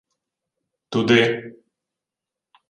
[0.91, 1.21] —Туди.